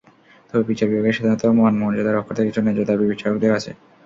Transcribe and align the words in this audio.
তবে 0.49 0.63
বিচার 0.69 0.87
বিভাগের 0.89 1.15
স্বাধীনতা, 1.15 1.47
মানমর্যাদা 1.59 2.11
রক্ষার্থে 2.11 2.47
কিছু 2.47 2.59
ন্যায্য 2.61 2.81
দাবি 2.89 3.05
বিচারকদের 3.11 3.51
আছে। 3.57 3.71